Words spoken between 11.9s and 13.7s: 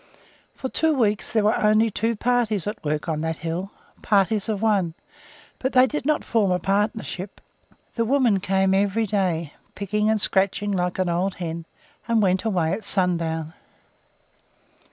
and went away at sundown.